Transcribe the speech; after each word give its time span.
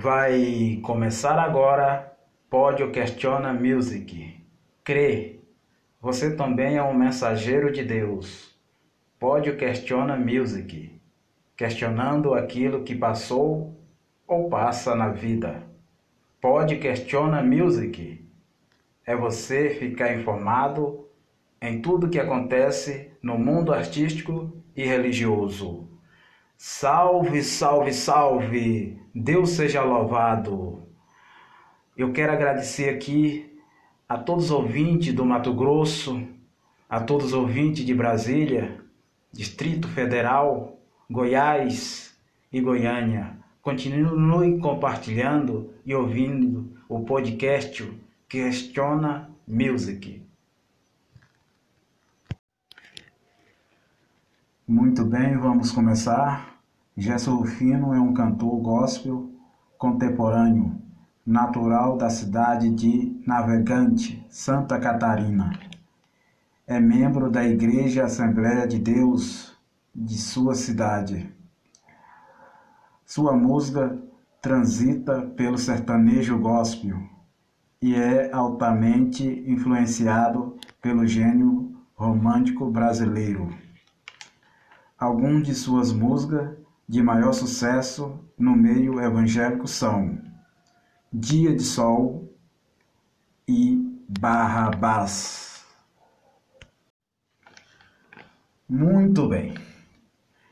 Vai 0.00 0.78
começar 0.80 1.36
agora 1.40 2.16
Pódio 2.48 2.92
Questiona 2.92 3.52
Music. 3.52 4.40
Crê, 4.84 5.40
você 6.00 6.36
também 6.36 6.76
é 6.76 6.82
um 6.84 6.94
mensageiro 6.94 7.72
de 7.72 7.82
Deus. 7.82 8.56
Pódio 9.18 9.56
Questiona 9.56 10.16
Music. 10.16 10.92
Questionando 11.56 12.32
aquilo 12.32 12.84
que 12.84 12.94
passou 12.94 13.76
ou 14.24 14.48
passa 14.48 14.94
na 14.94 15.08
vida. 15.08 15.64
Pode 16.40 16.76
Questiona 16.76 17.42
Music. 17.42 18.24
É 19.04 19.16
você 19.16 19.70
ficar 19.70 20.14
informado 20.14 21.08
em 21.60 21.82
tudo 21.82 22.08
que 22.08 22.20
acontece 22.20 23.10
no 23.20 23.36
mundo 23.36 23.72
artístico 23.72 24.62
e 24.76 24.84
religioso. 24.84 25.88
Salve, 26.60 27.40
salve, 27.44 27.92
salve! 27.92 29.00
Deus 29.14 29.50
seja 29.50 29.80
louvado! 29.80 30.82
Eu 31.96 32.12
quero 32.12 32.32
agradecer 32.32 32.88
aqui 32.88 33.56
a 34.08 34.18
todos 34.18 34.46
os 34.46 34.50
ouvintes 34.50 35.14
do 35.14 35.24
Mato 35.24 35.54
Grosso, 35.54 36.20
a 36.90 36.98
todos 36.98 37.26
os 37.26 37.32
ouvintes 37.32 37.86
de 37.86 37.94
Brasília, 37.94 38.80
Distrito 39.32 39.86
Federal, 39.86 40.80
Goiás 41.08 42.18
e 42.52 42.60
Goiânia. 42.60 43.38
Continue 43.62 44.58
compartilhando 44.58 45.72
e 45.86 45.94
ouvindo 45.94 46.76
o 46.88 47.04
podcast 47.04 47.88
Questiona 48.28 49.30
Music. 49.46 50.27
Muito 54.68 55.02
bem, 55.02 55.34
vamos 55.34 55.72
começar. 55.72 56.60
Gerson 56.94 57.36
Rufino 57.36 57.94
é 57.94 57.98
um 57.98 58.12
cantor 58.12 58.60
gospel 58.60 59.30
contemporâneo, 59.78 60.78
natural 61.24 61.96
da 61.96 62.10
cidade 62.10 62.68
de 62.68 63.18
Navegante, 63.26 64.22
Santa 64.28 64.78
Catarina. 64.78 65.58
É 66.66 66.78
membro 66.78 67.30
da 67.30 67.42
Igreja 67.42 68.04
Assembleia 68.04 68.68
de 68.68 68.78
Deus 68.78 69.56
de 69.94 70.18
sua 70.18 70.54
cidade. 70.54 71.32
Sua 73.06 73.34
música 73.34 73.98
transita 74.42 75.22
pelo 75.34 75.56
sertanejo 75.56 76.38
gospel 76.38 76.98
e 77.80 77.94
é 77.94 78.30
altamente 78.34 79.24
influenciado 79.46 80.58
pelo 80.82 81.06
gênio 81.06 81.74
romântico 81.96 82.70
brasileiro. 82.70 83.48
Alguns 84.98 85.46
de 85.46 85.54
suas 85.54 85.92
músicas 85.92 86.50
de 86.88 87.00
maior 87.00 87.32
sucesso 87.32 88.18
no 88.36 88.56
meio 88.56 89.00
evangélico 89.00 89.68
são 89.68 90.18
Dia 91.12 91.54
de 91.54 91.62
Sol 91.62 92.28
e 93.46 93.76
Barrabás. 94.18 95.64
Muito 98.68 99.28
bem. 99.28 99.54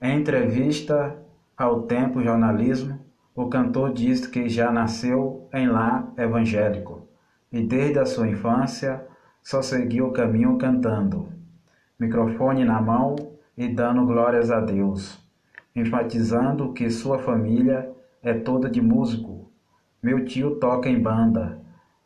Em 0.00 0.20
entrevista 0.20 1.22
ao 1.54 1.82
Tempo 1.82 2.22
Jornalismo, 2.22 2.98
o 3.34 3.46
cantor 3.50 3.92
diz 3.92 4.26
que 4.26 4.48
já 4.48 4.72
nasceu 4.72 5.50
em 5.52 5.68
lar 5.68 6.14
evangélico 6.16 7.06
e 7.52 7.60
desde 7.60 7.98
a 7.98 8.06
sua 8.06 8.26
infância 8.26 9.06
só 9.42 9.60
seguiu 9.60 10.06
o 10.06 10.12
caminho 10.12 10.56
cantando. 10.56 11.28
Microfone 11.98 12.64
na 12.64 12.80
mão 12.80 13.16
e 13.56 13.68
dando 13.68 14.06
glórias 14.06 14.50
a 14.50 14.60
Deus, 14.60 15.18
enfatizando 15.74 16.72
que 16.72 16.90
sua 16.90 17.18
família 17.18 17.90
é 18.22 18.34
toda 18.34 18.68
de 18.68 18.80
músico. 18.80 19.50
Meu 20.02 20.24
tio 20.24 20.56
toca 20.56 20.88
em 20.88 21.00
banda, 21.00 21.60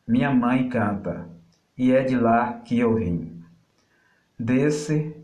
minha 0.06 0.30
mãe 0.30 0.69
canta, 0.69 1.28
e 1.76 1.92
é 1.92 2.02
de 2.02 2.16
lá 2.16 2.54
que 2.54 2.78
eu 2.78 2.94
vim. 2.94 3.42
Desse, 4.38 5.16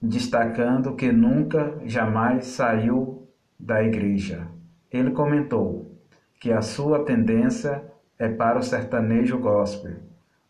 destacando 0.00 0.94
que 0.94 1.12
nunca, 1.12 1.78
jamais 1.84 2.46
saiu 2.46 3.28
da 3.58 3.82
igreja. 3.82 4.48
Ele 4.90 5.10
comentou 5.10 5.94
que 6.40 6.50
a 6.50 6.62
sua 6.62 7.04
tendência 7.04 7.84
é 8.18 8.28
para 8.28 8.58
o 8.58 8.62
sertanejo 8.62 9.38
gospel. 9.38 9.96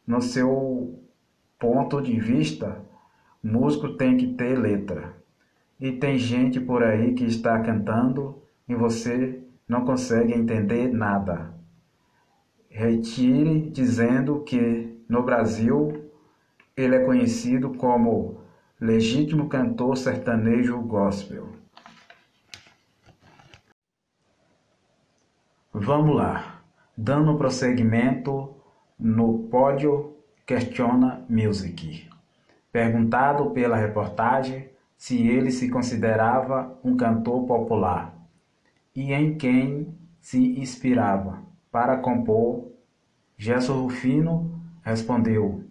No 0.06 0.22
seu 0.22 0.98
ponto 1.58 2.00
de 2.00 2.18
vista, 2.18 2.80
Músico 3.42 3.96
tem 3.96 4.16
que 4.16 4.34
ter 4.34 4.58
letra. 4.58 5.16
E 5.80 5.92
tem 5.92 6.18
gente 6.18 6.60
por 6.60 6.82
aí 6.82 7.14
que 7.14 7.24
está 7.24 7.58
cantando 7.60 8.42
e 8.68 8.74
você 8.74 9.42
não 9.66 9.84
consegue 9.84 10.34
entender 10.34 10.92
nada. 10.92 11.54
Retire 12.68 13.70
dizendo 13.70 14.40
que 14.40 15.02
no 15.08 15.22
Brasil 15.22 16.10
ele 16.76 16.94
é 16.94 17.04
conhecido 17.04 17.74
como 17.74 18.40
legítimo 18.80 19.48
cantor 19.48 19.96
sertanejo 19.96 20.78
gospel. 20.80 21.48
Vamos 25.72 26.16
lá, 26.16 26.62
dando 26.96 27.38
prosseguimento 27.38 28.54
no 28.98 29.48
pódio 29.48 30.16
Questiona 30.44 31.24
Music. 31.28 32.08
Perguntado 32.72 33.50
pela 33.50 33.76
reportagem 33.76 34.68
se 34.96 35.26
ele 35.26 35.50
se 35.50 35.68
considerava 35.68 36.78
um 36.84 36.96
cantor 36.96 37.46
popular 37.46 38.14
e 38.94 39.12
em 39.12 39.36
quem 39.36 39.94
se 40.20 40.38
inspirava 40.60 41.42
para 41.70 41.96
compor, 41.96 42.70
Gerson 43.36 43.82
Rufino 43.82 44.60
respondeu 44.82 45.64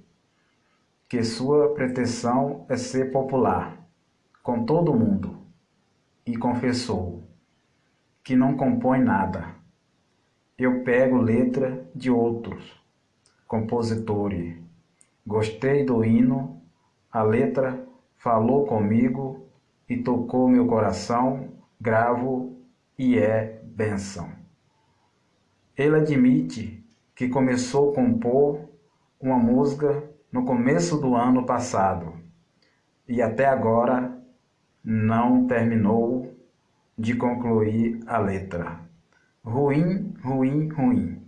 que 1.08 1.24
sua 1.24 1.74
pretensão 1.74 2.66
é 2.70 2.76
ser 2.76 3.12
popular 3.12 3.78
com 4.44 4.66
todo 4.66 4.94
mundo 4.94 5.38
e 6.26 6.36
confessou 6.38 7.24
que 8.24 8.36
não 8.36 8.56
compõe 8.56 9.00
nada. 9.00 9.56
Eu 10.58 10.84
pego 10.84 11.18
letra 11.18 11.88
de 11.96 12.12
outros 12.12 12.80
compositores. 13.48 14.58
Gostei 15.26 15.86
do 15.86 16.04
hino 16.04 16.62
a 17.12 17.24
letra 17.24 17.86
falou 18.16 18.66
comigo 18.66 19.48
e 19.88 19.98
tocou 19.98 20.48
meu 20.48 20.68
coração, 20.68 21.50
gravo 21.82 22.58
e 22.98 23.18
é 23.18 23.62
benção. 23.64 24.30
Ele 25.76 25.96
admite 25.96 26.84
que 27.16 27.30
começou 27.30 27.92
a 27.92 27.96
compor 27.96 28.70
uma 29.20 29.38
música 29.38 30.04
no 30.32 30.46
começo 30.46 30.98
do 30.98 31.16
ano 31.16 31.46
passado 31.46 32.14
e 33.08 33.22
até 33.22 33.46
agora 33.46 34.16
não 34.84 35.48
terminou 35.48 36.36
de 36.98 37.16
concluir 37.16 38.02
a 38.06 38.18
letra. 38.18 38.82
Ruim, 39.44 40.14
ruim, 40.22 40.68
ruim. 40.68 41.24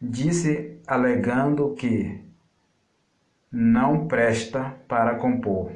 Disse 0.00 0.80
alegando 0.86 1.74
que 1.74 2.23
não 3.56 4.08
presta 4.08 4.76
para 4.88 5.14
compor. 5.14 5.70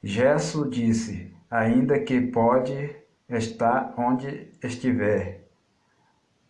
Gesso 0.00 0.70
disse, 0.70 1.34
ainda 1.50 1.98
que 1.98 2.20
pode 2.20 2.94
estar 3.28 3.92
onde 3.98 4.52
estiver. 4.62 5.48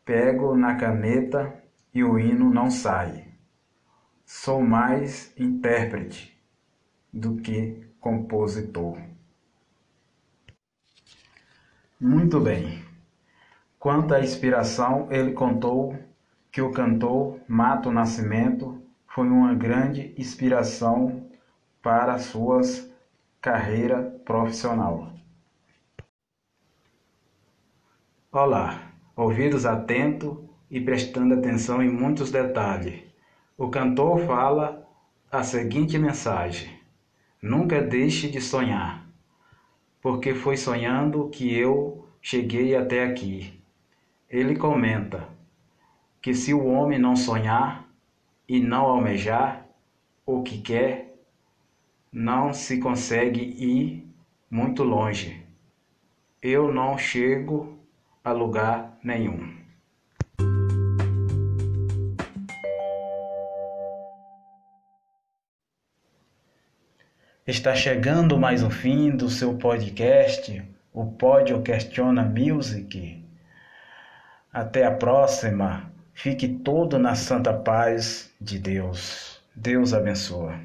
Pego 0.05 0.55
na 0.55 0.75
caneta 0.75 1.59
e 1.95 2.05
o 2.05 2.19
hino 2.19 2.53
não 2.53 2.71
sai. 2.71 3.29
Sou 4.27 4.61
mais 4.61 5.33
intérprete 5.39 6.39
do 7.11 7.37
que 7.37 7.89
compositor. 7.99 8.99
Muito 11.99 12.39
bem. 12.41 12.85
Quanto 13.79 14.13
à 14.13 14.21
inspiração, 14.21 15.09
ele 15.11 15.33
contou 15.33 15.99
que 16.53 16.61
o 16.61 16.71
cantor 16.73 17.41
Mato 17.49 17.91
Nascimento 17.91 18.84
foi 19.15 19.29
uma 19.29 19.55
grande 19.55 20.13
inspiração 20.19 21.31
para 21.81 22.19
suas 22.19 22.93
carreira 23.41 24.03
profissional. 24.25 25.13
Olá, 28.33 28.91
ouvidos 29.15 29.65
atentos 29.67 30.37
e 30.69 30.81
prestando 30.81 31.35
atenção 31.35 31.81
em 31.81 31.89
muitos 31.89 32.33
detalhes. 32.33 33.05
O 33.57 33.69
cantor 33.69 34.27
fala 34.27 34.85
a 35.31 35.45
seguinte 35.45 35.97
mensagem: 35.97 36.77
Nunca 37.41 37.81
deixe 37.81 38.29
de 38.29 38.41
sonhar, 38.41 39.09
porque 40.03 40.35
foi 40.35 40.57
sonhando 40.57 41.29
que 41.29 41.57
eu 41.57 42.09
cheguei 42.21 42.75
até 42.75 43.05
aqui. 43.05 43.63
Ele 44.29 44.57
comenta 44.57 45.29
que 46.21 46.35
se 46.35 46.53
o 46.53 46.67
homem 46.67 46.99
não 46.99 47.15
sonhar, 47.15 47.84
e 48.49 48.61
não 48.61 48.85
almejar 48.85 49.67
o 50.27 50.43
que 50.43 50.59
quer, 50.59 51.15
não 52.13 52.53
se 52.53 52.79
consegue 52.79 53.41
ir 53.41 54.07
muito 54.51 54.83
longe. 54.83 55.45
Eu 56.43 56.73
não 56.73 56.97
chego 56.97 57.79
a 58.23 58.33
lugar 58.33 58.99
nenhum. 59.03 59.65
Está 67.47 67.75
chegando 67.75 68.39
mais 68.39 68.63
um 68.63 68.71
fim 68.71 69.11
do 69.11 69.29
seu 69.29 69.59
podcast, 69.59 70.63
o 70.95 71.13
Pódio 71.13 71.61
Questiona 71.63 72.23
Music. 72.23 73.23
Até 74.51 74.87
a 74.87 74.93
próxima. 74.93 75.94
Fique 76.15 76.49
todo 76.49 76.99
na 76.99 77.15
santa 77.15 77.53
paz 77.53 78.31
de 78.41 78.59
Deus. 78.59 79.43
Deus 79.55 79.93
abençoa. 79.93 80.59